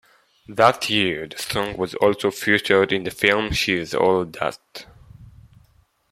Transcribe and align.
That 0.47 0.89
year 0.89 1.27
the 1.27 1.37
song 1.37 1.77
was 1.77 1.93
also 1.93 2.31
featured 2.31 2.91
in 2.91 3.03
the 3.03 3.11
film 3.11 3.51
"She's 3.51 3.93
All 3.93 4.25
That". 4.25 4.87